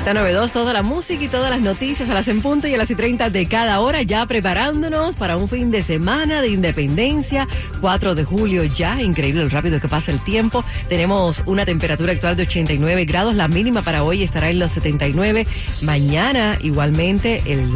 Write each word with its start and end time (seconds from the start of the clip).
Z92, 0.00 0.50
toda 0.50 0.72
la 0.72 0.82
música 0.82 1.22
y 1.22 1.28
todas 1.28 1.50
las 1.50 1.60
noticias 1.60 2.10
a 2.10 2.14
las 2.14 2.26
en 2.26 2.42
punto 2.42 2.66
y 2.66 2.74
a 2.74 2.78
las 2.78 2.90
y 2.90 2.96
30 2.96 3.30
de 3.30 3.46
cada 3.46 3.78
hora, 3.78 4.02
ya 4.02 4.26
preparándonos 4.26 5.14
para 5.14 5.36
un 5.36 5.48
fin 5.48 5.70
de 5.70 5.84
semana 5.84 6.40
de 6.40 6.48
independencia, 6.48 7.46
4 7.80 8.16
de 8.16 8.24
julio 8.24 8.64
ya, 8.64 9.00
increíble 9.00 9.44
lo 9.44 9.48
rápido 9.50 9.80
que 9.80 9.86
pasa 9.88 10.10
el 10.10 10.18
tiempo. 10.24 10.64
Tenemos 10.88 11.42
una 11.46 11.64
temperatura 11.64 12.12
actual 12.12 12.34
de 12.34 12.42
89 12.42 13.04
grados, 13.04 13.36
la 13.36 13.46
mínima 13.46 13.82
para 13.82 14.02
hoy 14.02 14.24
estará 14.24 14.50
en 14.50 14.58
los 14.58 14.72
79. 14.72 15.46
Mañana 15.80 16.58
igualmente 16.60 17.42
el 17.46 17.70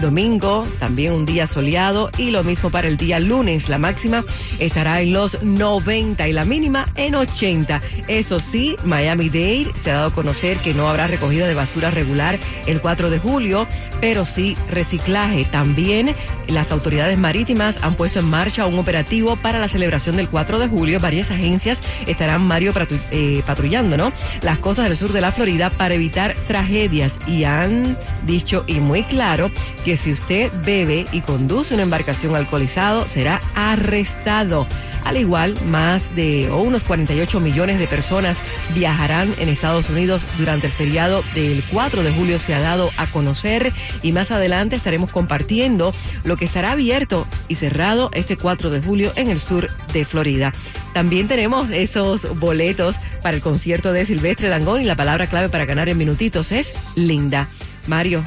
domingo, 0.00 0.66
también 0.78 1.12
un 1.12 1.26
día 1.26 1.46
soleado 1.46 2.10
y 2.16 2.30
lo 2.30 2.42
mismo 2.44 2.70
para 2.70 2.88
el 2.88 2.96
día 2.96 3.20
lunes. 3.20 3.68
La 3.68 3.78
máxima 3.78 4.24
estará 4.58 5.00
en 5.00 5.12
los 5.12 5.42
90 5.42 6.28
y 6.28 6.32
la 6.32 6.44
mínima 6.44 6.86
en 6.94 7.14
80. 7.14 7.80
Eso 8.08 8.40
sí, 8.40 8.76
Miami-Dade 8.84 9.72
se 9.76 9.90
ha 9.90 9.96
dado 9.96 10.08
a 10.08 10.14
conocer 10.14 10.58
que 10.58 10.74
no 10.74 10.88
habrá 10.88 11.06
recogida 11.06 11.46
de 11.46 11.54
basura 11.54 11.90
regular 11.90 12.38
el 12.66 12.80
4 12.80 13.10
de 13.10 13.18
julio, 13.18 13.66
pero 14.00 14.24
sí 14.24 14.56
reciclaje. 14.70 15.44
También 15.44 16.14
las 16.48 16.72
autoridades 16.72 17.18
marítimas 17.18 17.78
han 17.82 17.94
puesto 17.94 18.20
en 18.20 18.26
marcha 18.26 18.66
un 18.66 18.78
operativo 18.78 19.36
para 19.36 19.58
la 19.58 19.68
celebración 19.68 20.16
del 20.16 20.28
4 20.28 20.58
de 20.58 20.68
julio. 20.68 21.00
Varias 21.00 21.30
agencias 21.30 21.80
estarán, 22.06 22.42
Mario, 22.42 22.72
eh, 23.10 23.42
patrullando, 23.46 23.96
¿no? 23.96 24.12
Las 24.42 24.58
costas 24.58 24.88
del 24.88 24.96
sur 24.96 25.12
de 25.12 25.20
la 25.20 25.32
Florida 25.32 25.70
para 25.70 25.94
evitar 25.94 26.34
tragedias 26.46 27.18
y 27.26 27.44
han 27.44 27.96
dicho 28.26 28.64
y 28.66 28.80
muy 28.80 29.02
claro 29.04 29.50
que 29.84 29.89
si 29.96 30.12
usted 30.12 30.50
bebe 30.64 31.06
y 31.12 31.20
conduce 31.20 31.74
una 31.74 31.82
embarcación 31.82 32.36
alcoholizado 32.36 33.08
será 33.08 33.40
arrestado. 33.54 34.66
Al 35.04 35.16
igual, 35.16 35.54
más 35.66 36.14
de 36.14 36.50
o 36.50 36.58
unos 36.58 36.84
48 36.84 37.40
millones 37.40 37.78
de 37.78 37.86
personas 37.86 38.36
viajarán 38.74 39.34
en 39.38 39.48
Estados 39.48 39.88
Unidos 39.88 40.24
durante 40.38 40.66
el 40.66 40.72
feriado 40.72 41.24
del 41.34 41.64
4 41.70 42.02
de 42.02 42.12
julio 42.12 42.38
se 42.38 42.54
ha 42.54 42.60
dado 42.60 42.90
a 42.96 43.06
conocer 43.06 43.72
y 44.02 44.12
más 44.12 44.30
adelante 44.30 44.76
estaremos 44.76 45.10
compartiendo 45.10 45.94
lo 46.24 46.36
que 46.36 46.44
estará 46.44 46.72
abierto 46.72 47.26
y 47.48 47.54
cerrado 47.54 48.10
este 48.12 48.36
4 48.36 48.70
de 48.70 48.82
julio 48.82 49.12
en 49.16 49.30
el 49.30 49.40
sur 49.40 49.70
de 49.92 50.04
Florida. 50.04 50.52
También 50.92 51.28
tenemos 51.28 51.70
esos 51.70 52.38
boletos 52.38 52.96
para 53.22 53.36
el 53.36 53.42
concierto 53.42 53.92
de 53.92 54.04
Silvestre 54.04 54.48
Dangón 54.48 54.82
y 54.82 54.84
la 54.84 54.96
palabra 54.96 55.26
clave 55.26 55.48
para 55.48 55.64
ganar 55.64 55.88
en 55.88 55.98
minutitos 55.98 56.52
es 56.52 56.72
linda. 56.94 57.48
Mario, 57.86 58.22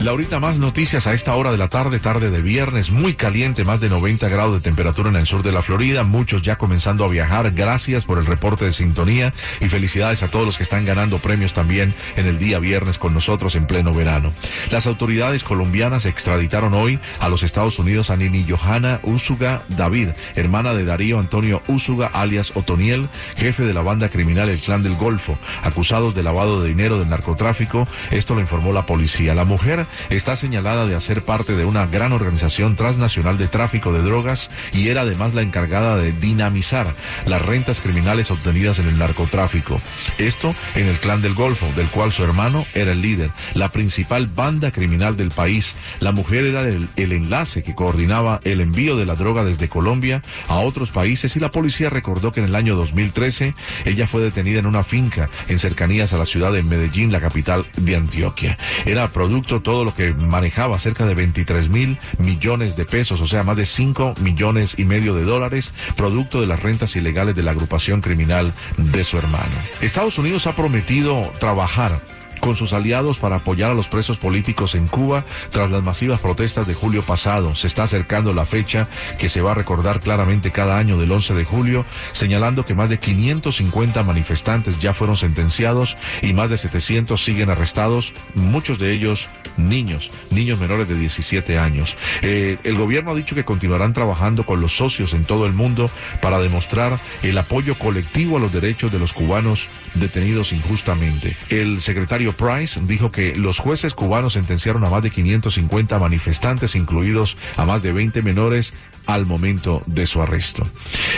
Laurita, 0.00 0.38
más 0.38 0.60
noticias 0.60 1.08
a 1.08 1.12
esta 1.12 1.34
hora 1.34 1.50
de 1.50 1.58
la 1.58 1.66
tarde, 1.66 1.98
tarde 1.98 2.30
de 2.30 2.40
viernes, 2.40 2.92
muy 2.92 3.14
caliente, 3.14 3.64
más 3.64 3.80
de 3.80 3.88
90 3.88 4.28
grados 4.28 4.54
de 4.54 4.60
temperatura 4.60 5.08
en 5.08 5.16
el 5.16 5.26
sur 5.26 5.42
de 5.42 5.50
la 5.50 5.60
Florida, 5.60 6.04
muchos 6.04 6.40
ya 6.42 6.54
comenzando 6.54 7.04
a 7.04 7.08
viajar, 7.08 7.50
gracias 7.50 8.04
por 8.04 8.18
el 8.18 8.26
reporte 8.26 8.64
de 8.64 8.72
sintonía 8.72 9.34
y 9.60 9.68
felicidades 9.68 10.22
a 10.22 10.28
todos 10.28 10.46
los 10.46 10.56
que 10.56 10.62
están 10.62 10.84
ganando 10.84 11.18
premios 11.18 11.52
también 11.52 11.96
en 12.14 12.26
el 12.26 12.38
día 12.38 12.60
viernes 12.60 12.96
con 12.96 13.12
nosotros 13.12 13.56
en 13.56 13.66
pleno 13.66 13.92
verano. 13.92 14.32
Las 14.70 14.86
autoridades 14.86 15.42
colombianas 15.42 16.06
extraditaron 16.06 16.74
hoy 16.74 17.00
a 17.18 17.28
los 17.28 17.42
Estados 17.42 17.80
Unidos 17.80 18.10
a 18.10 18.16
Nini 18.16 18.46
Johanna 18.48 19.00
Úsuga 19.02 19.64
David, 19.68 20.10
hermana 20.36 20.74
de 20.74 20.84
Darío 20.84 21.18
Antonio 21.18 21.60
Úsuga 21.66 22.06
alias 22.06 22.52
Otoniel, 22.54 23.08
jefe 23.36 23.64
de 23.64 23.74
la 23.74 23.82
banda 23.82 24.10
criminal 24.10 24.48
El 24.48 24.60
Clan 24.60 24.84
del 24.84 24.94
Golfo, 24.94 25.36
acusados 25.64 26.14
de 26.14 26.22
lavado 26.22 26.62
de 26.62 26.68
dinero 26.68 27.00
del 27.00 27.08
narcotráfico, 27.08 27.88
esto 28.12 28.36
lo 28.36 28.40
informó 28.40 28.72
la 28.72 28.86
policía. 28.86 29.34
La 29.34 29.44
mujer 29.44 29.87
está 30.10 30.36
señalada 30.36 30.86
de 30.86 30.94
hacer 30.94 31.22
parte 31.22 31.54
de 31.56 31.64
una 31.64 31.86
gran 31.86 32.12
organización 32.12 32.76
transnacional 32.76 33.38
de 33.38 33.48
tráfico 33.48 33.92
de 33.92 34.02
drogas 34.02 34.50
y 34.72 34.88
era 34.88 35.02
además 35.02 35.34
la 35.34 35.42
encargada 35.42 35.96
de 35.96 36.12
dinamizar 36.12 36.94
las 37.26 37.42
rentas 37.42 37.80
criminales 37.80 38.30
obtenidas 38.30 38.78
en 38.78 38.88
el 38.88 38.98
narcotráfico. 38.98 39.80
Esto 40.18 40.54
en 40.74 40.86
el 40.86 40.98
clan 40.98 41.22
del 41.22 41.34
Golfo, 41.34 41.66
del 41.76 41.88
cual 41.88 42.12
su 42.12 42.24
hermano 42.24 42.66
era 42.74 42.92
el 42.92 43.02
líder, 43.02 43.30
la 43.54 43.70
principal 43.70 44.26
banda 44.26 44.70
criminal 44.70 45.16
del 45.16 45.30
país. 45.30 45.74
La 46.00 46.12
mujer 46.12 46.44
era 46.44 46.62
el, 46.62 46.88
enlace 46.96 47.62
que 47.62 47.74
coordinaba 47.74 48.40
el 48.44 48.60
envío 48.60 48.96
de 48.96 49.06
la 49.06 49.14
droga 49.14 49.44
desde 49.44 49.68
Colombia 49.68 50.22
a 50.46 50.58
otros 50.58 50.90
países 50.90 51.34
y 51.36 51.40
la 51.40 51.50
policía 51.50 51.90
recordó 51.90 52.32
que 52.32 52.40
en 52.40 52.46
el 52.46 52.54
año 52.54 52.76
2013 52.76 53.54
ella 53.84 54.06
fue 54.06 54.20
detenida 54.20 54.58
en 54.58 54.66
una 54.66 54.84
finca 54.84 55.30
en 55.48 55.58
cercanías 55.58 56.12
a 56.12 56.18
la 56.18 56.26
ciudad 56.26 56.52
de 56.52 56.62
Medellín, 56.62 57.12
la 57.12 57.20
capital 57.20 57.66
de 57.76 57.96
Antioquia. 57.96 58.58
Era 58.84 59.08
producto 59.08 59.60
todo 59.62 59.77
lo 59.84 59.94
que 59.94 60.14
manejaba 60.14 60.78
cerca 60.78 61.06
de 61.06 61.14
23 61.14 61.68
mil 61.68 61.98
millones 62.18 62.76
de 62.76 62.84
pesos, 62.84 63.20
o 63.20 63.26
sea, 63.26 63.42
más 63.42 63.56
de 63.56 63.66
5 63.66 64.14
millones 64.20 64.74
y 64.76 64.84
medio 64.84 65.14
de 65.14 65.24
dólares, 65.24 65.72
producto 65.96 66.40
de 66.40 66.46
las 66.46 66.60
rentas 66.60 66.96
ilegales 66.96 67.34
de 67.36 67.42
la 67.42 67.52
agrupación 67.52 68.00
criminal 68.00 68.52
de 68.76 69.04
su 69.04 69.18
hermano. 69.18 69.54
Estados 69.80 70.18
Unidos 70.18 70.46
ha 70.46 70.54
prometido 70.54 71.32
trabajar 71.38 72.00
con 72.38 72.56
sus 72.56 72.72
aliados 72.72 73.18
para 73.18 73.36
apoyar 73.36 73.70
a 73.70 73.74
los 73.74 73.88
presos 73.88 74.18
políticos 74.18 74.74
en 74.74 74.88
Cuba 74.88 75.24
tras 75.50 75.70
las 75.70 75.82
masivas 75.82 76.20
protestas 76.20 76.66
de 76.66 76.74
julio 76.74 77.02
pasado. 77.02 77.54
Se 77.54 77.66
está 77.66 77.84
acercando 77.84 78.32
la 78.34 78.46
fecha 78.46 78.88
que 79.18 79.28
se 79.28 79.40
va 79.40 79.52
a 79.52 79.54
recordar 79.54 80.00
claramente 80.00 80.50
cada 80.50 80.78
año 80.78 80.98
del 80.98 81.12
11 81.12 81.34
de 81.34 81.44
julio, 81.44 81.84
señalando 82.12 82.64
que 82.64 82.74
más 82.74 82.88
de 82.88 82.98
550 82.98 84.02
manifestantes 84.02 84.78
ya 84.78 84.94
fueron 84.94 85.16
sentenciados 85.16 85.96
y 86.22 86.32
más 86.32 86.50
de 86.50 86.58
700 86.58 87.22
siguen 87.22 87.50
arrestados, 87.50 88.12
muchos 88.34 88.78
de 88.78 88.92
ellos 88.92 89.28
niños, 89.56 90.10
niños 90.30 90.58
menores 90.58 90.88
de 90.88 90.94
17 90.94 91.58
años. 91.58 91.96
Eh, 92.22 92.58
el 92.64 92.76
gobierno 92.76 93.10
ha 93.10 93.14
dicho 93.14 93.34
que 93.34 93.44
continuarán 93.44 93.92
trabajando 93.92 94.46
con 94.46 94.60
los 94.60 94.76
socios 94.76 95.12
en 95.12 95.24
todo 95.24 95.46
el 95.46 95.52
mundo 95.52 95.90
para 96.20 96.38
demostrar 96.38 97.00
el 97.22 97.36
apoyo 97.38 97.78
colectivo 97.78 98.36
a 98.36 98.40
los 98.40 98.52
derechos 98.52 98.92
de 98.92 98.98
los 98.98 99.12
cubanos 99.12 99.68
detenidos 99.94 100.52
injustamente. 100.52 101.36
El 101.48 101.80
secretario 101.80 102.27
Price 102.32 102.80
dijo 102.84 103.10
que 103.10 103.36
los 103.36 103.58
jueces 103.58 103.94
cubanos 103.94 104.34
sentenciaron 104.34 104.84
a 104.84 104.90
más 104.90 105.02
de 105.02 105.10
550 105.10 105.98
manifestantes, 105.98 106.74
incluidos 106.74 107.36
a 107.56 107.64
más 107.64 107.82
de 107.82 107.92
20 107.92 108.22
menores, 108.22 108.74
al 109.08 109.24
momento 109.24 109.82
de 109.86 110.06
su 110.06 110.20
arresto. 110.20 110.68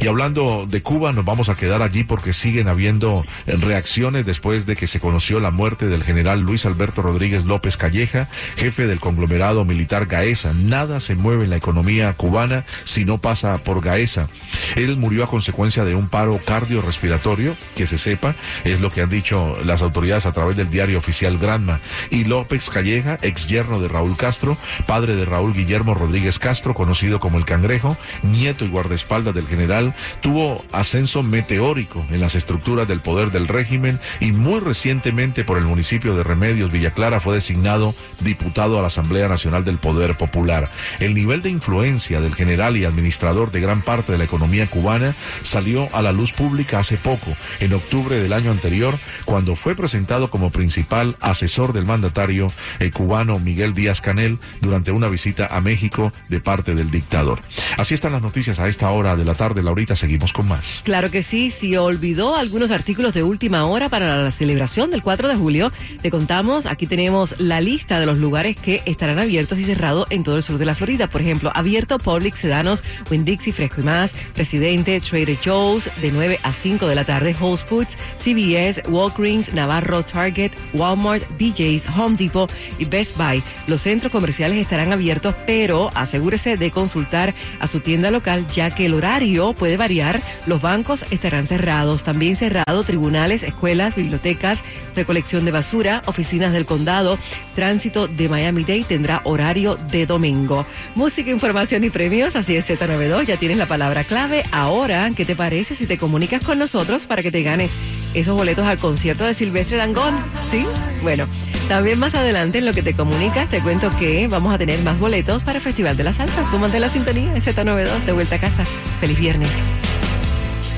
Y 0.00 0.08
hablando 0.08 0.66
de 0.66 0.82
Cuba, 0.82 1.12
nos 1.12 1.26
vamos 1.26 1.50
a 1.50 1.54
quedar 1.54 1.82
allí 1.82 2.02
porque 2.02 2.32
siguen 2.32 2.66
habiendo 2.66 3.24
reacciones 3.46 4.24
después 4.24 4.64
de 4.64 4.74
que 4.74 4.86
se 4.86 5.00
conoció 5.00 5.38
la 5.38 5.50
muerte 5.50 5.86
del 5.86 6.02
general 6.02 6.40
Luis 6.40 6.64
Alberto 6.64 7.02
Rodríguez 7.02 7.44
López 7.44 7.76
Calleja, 7.76 8.28
jefe 8.56 8.86
del 8.86 9.00
conglomerado 9.00 9.66
militar 9.66 10.06
Gaesa. 10.06 10.54
Nada 10.54 10.98
se 10.98 11.14
mueve 11.14 11.44
en 11.44 11.50
la 11.50 11.56
economía 11.56 12.14
cubana 12.14 12.64
si 12.84 13.04
no 13.04 13.18
pasa 13.18 13.58
por 13.58 13.82
Gaesa. 13.82 14.28
Él 14.76 14.96
murió 14.96 15.22
a 15.22 15.28
consecuencia 15.28 15.84
de 15.84 15.94
un 15.94 16.08
paro 16.08 16.40
cardiorrespiratorio, 16.42 17.54
que 17.76 17.86
se 17.86 17.98
sepa, 17.98 18.34
es 18.64 18.80
lo 18.80 18.90
que 18.90 19.02
han 19.02 19.10
dicho 19.10 19.58
las 19.62 19.82
autoridades 19.82 20.24
a 20.24 20.32
través 20.32 20.56
del 20.56 20.70
diario 20.70 20.96
oficial 20.96 21.36
Granma. 21.36 21.80
Y 22.08 22.24
López 22.24 22.70
Calleja, 22.70 23.18
ex 23.20 23.46
yerno 23.46 23.78
de 23.82 23.88
Raúl 23.88 24.16
Castro, 24.16 24.56
padre 24.86 25.16
de 25.16 25.26
Raúl 25.26 25.52
Guillermo 25.52 25.92
Rodríguez 25.92 26.38
Castro, 26.38 26.72
conocido 26.72 27.20
como 27.20 27.36
el 27.36 27.44
Cangrejo, 27.44 27.73
nieto 28.22 28.64
y 28.64 28.68
guardaespaldas 28.68 29.34
del 29.34 29.46
general, 29.46 29.94
tuvo 30.20 30.64
ascenso 30.72 31.22
meteórico 31.22 32.04
en 32.10 32.20
las 32.20 32.34
estructuras 32.34 32.88
del 32.88 33.00
poder 33.00 33.30
del 33.30 33.48
régimen 33.48 34.00
y 34.20 34.32
muy 34.32 34.60
recientemente 34.60 35.44
por 35.44 35.58
el 35.58 35.64
municipio 35.64 36.16
de 36.16 36.22
Remedios, 36.22 36.72
Villa 36.72 36.90
Clara, 36.90 37.20
fue 37.20 37.34
designado 37.34 37.94
diputado 38.20 38.78
a 38.78 38.82
la 38.82 38.88
Asamblea 38.88 39.28
Nacional 39.28 39.64
del 39.64 39.78
Poder 39.78 40.16
Popular. 40.16 40.70
El 41.00 41.14
nivel 41.14 41.42
de 41.42 41.50
influencia 41.50 42.20
del 42.20 42.34
general 42.34 42.76
y 42.76 42.84
administrador 42.84 43.50
de 43.50 43.60
gran 43.60 43.82
parte 43.82 44.12
de 44.12 44.18
la 44.18 44.24
economía 44.24 44.66
cubana 44.66 45.16
salió 45.42 45.88
a 45.94 46.02
la 46.02 46.12
luz 46.12 46.32
pública 46.32 46.78
hace 46.78 46.96
poco, 46.96 47.36
en 47.60 47.74
octubre 47.74 48.20
del 48.20 48.32
año 48.32 48.50
anterior, 48.50 48.98
cuando 49.24 49.56
fue 49.56 49.74
presentado 49.74 50.30
como 50.30 50.50
principal 50.50 51.16
asesor 51.20 51.72
del 51.72 51.86
mandatario 51.86 52.52
el 52.78 52.92
cubano 52.92 53.38
Miguel 53.38 53.74
Díaz 53.74 54.00
Canel 54.00 54.38
durante 54.60 54.92
una 54.92 55.08
visita 55.08 55.46
a 55.50 55.60
México 55.60 56.12
de 56.28 56.40
parte 56.40 56.74
del 56.74 56.90
dictador. 56.90 57.40
Así 57.76 57.94
están 57.94 58.12
las 58.12 58.22
noticias 58.22 58.58
a 58.58 58.68
esta 58.68 58.90
hora 58.90 59.16
de 59.16 59.24
la 59.24 59.34
tarde. 59.34 59.62
Laurita, 59.62 59.96
seguimos 59.96 60.32
con 60.32 60.48
más. 60.48 60.82
Claro 60.84 61.10
que 61.10 61.22
sí, 61.22 61.50
si 61.50 61.76
olvidó 61.76 62.36
algunos 62.36 62.70
artículos 62.70 63.14
de 63.14 63.22
última 63.22 63.66
hora 63.66 63.88
para 63.88 64.22
la 64.22 64.30
celebración 64.30 64.90
del 64.90 65.02
4 65.02 65.28
de 65.28 65.36
julio, 65.36 65.72
te 66.02 66.10
contamos, 66.10 66.66
aquí 66.66 66.86
tenemos 66.86 67.34
la 67.38 67.60
lista 67.60 68.00
de 68.00 68.06
los 68.06 68.18
lugares 68.18 68.56
que 68.56 68.82
estarán 68.86 69.18
abiertos 69.18 69.58
y 69.58 69.64
cerrados 69.64 70.06
en 70.10 70.24
todo 70.24 70.36
el 70.36 70.42
sur 70.42 70.58
de 70.58 70.64
la 70.64 70.74
Florida. 70.74 71.08
Por 71.08 71.20
ejemplo, 71.20 71.50
abierto 71.54 71.98
Public 71.98 72.36
Sedanos, 72.36 72.82
Winn-Dixie, 73.10 73.52
Fresco 73.52 73.80
y 73.80 73.84
Más, 73.84 74.14
Presidente, 74.34 75.00
Trader 75.00 75.38
Joe's, 75.44 75.90
de 76.00 76.10
9 76.10 76.40
a 76.42 76.52
5 76.52 76.86
de 76.86 76.94
la 76.94 77.04
tarde, 77.04 77.36
Whole 77.38 77.56
Foods, 77.56 77.96
CBS, 78.18 78.82
Walgreens, 78.88 79.52
Navarro, 79.52 80.04
Target, 80.04 80.52
Walmart, 80.72 81.24
BJ's, 81.38 81.86
Home 81.96 82.16
Depot 82.16 82.50
y 82.78 82.84
Best 82.84 83.16
Buy. 83.16 83.42
Los 83.66 83.82
centros 83.82 84.12
comerciales 84.12 84.58
estarán 84.58 84.92
abiertos, 84.92 85.34
pero 85.46 85.90
asegúrese 85.94 86.56
de 86.56 86.70
consultar 86.70 87.34
a 87.60 87.66
su 87.66 87.80
tienda 87.80 88.10
local, 88.10 88.46
ya 88.54 88.70
que 88.74 88.86
el 88.86 88.94
horario 88.94 89.52
puede 89.52 89.76
variar. 89.76 90.22
Los 90.46 90.60
bancos 90.60 91.04
estarán 91.10 91.46
cerrados, 91.46 92.02
también 92.02 92.36
cerrado 92.36 92.84
tribunales, 92.84 93.42
escuelas, 93.42 93.94
bibliotecas, 93.94 94.62
recolección 94.96 95.44
de 95.44 95.50
basura, 95.50 96.02
oficinas 96.06 96.52
del 96.52 96.66
condado, 96.66 97.18
tránsito 97.54 98.08
de 98.08 98.28
Miami-Dade 98.28 98.84
tendrá 98.84 99.20
horario 99.24 99.76
de 99.90 100.06
domingo. 100.06 100.66
Música, 100.94 101.30
información 101.30 101.84
y 101.84 101.90
premios, 101.90 102.36
así 102.36 102.56
es 102.56 102.68
Z92, 102.68 103.26
ya 103.26 103.36
tienes 103.36 103.58
la 103.58 103.66
palabra 103.66 104.04
clave. 104.04 104.44
Ahora, 104.52 105.10
¿qué 105.16 105.24
te 105.24 105.36
parece 105.36 105.74
si 105.74 105.86
te 105.86 105.98
comunicas 105.98 106.42
con 106.42 106.58
nosotros 106.58 107.06
para 107.06 107.22
que 107.22 107.30
te 107.30 107.42
ganes 107.42 107.72
esos 108.14 108.36
boletos 108.36 108.66
al 108.66 108.78
concierto 108.78 109.24
de 109.24 109.34
Silvestre 109.34 109.76
Dangón? 109.76 110.14
¿Sí? 110.50 110.64
Bueno. 111.02 111.26
También 111.68 111.98
más 111.98 112.14
adelante 112.14 112.58
en 112.58 112.66
lo 112.66 112.72
que 112.72 112.82
te 112.82 112.94
comunicas 112.94 113.48
te 113.48 113.60
cuento 113.60 113.90
que 113.98 114.28
vamos 114.28 114.54
a 114.54 114.58
tener 114.58 114.80
más 114.82 114.98
boletos 114.98 115.42
para 115.42 115.58
el 115.58 115.64
Festival 115.64 115.96
de 115.96 116.04
la 116.04 116.12
Salsa. 116.12 116.44
Tú 116.50 116.58
la 116.58 116.88
sintonía 116.88 117.34
Z92 117.34 118.04
de 118.04 118.12
vuelta 118.12 118.36
a 118.36 118.38
casa. 118.38 118.64
Feliz 119.00 119.18
viernes. 119.18 119.50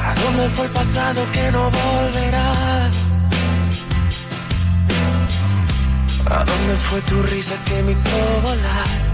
¿A 0.00 0.14
dónde 0.14 0.48
fue 0.50 0.66
el 0.66 0.72
pasado 0.72 1.22
que 1.32 1.52
no 1.52 1.70
volverá? 1.70 2.90
¿A 6.30 6.44
dónde 6.44 6.74
fue 6.88 7.00
tu 7.02 7.22
risa 7.22 7.54
que 7.64 7.82
me 7.82 7.92
hizo 7.92 8.40
volar? 8.42 9.08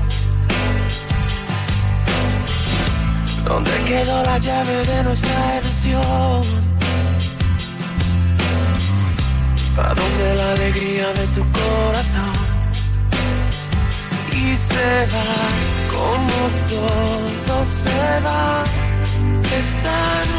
¿Dónde 3.44 3.70
quedó 3.87 4.22
la 4.25 4.38
llave 4.38 4.87
de 4.87 5.05
nuestra 5.05 5.60
ilusión? 5.60 6.73
Alegría 10.64 11.12
de 11.12 11.26
tu 11.28 11.43
corazón? 11.52 12.34
Y 14.32 14.56
se 14.56 15.06
va 15.12 15.32
como 15.94 16.38
todo 16.69 17.64
se 17.64 18.20
va. 18.25 18.64
Están 19.61 20.34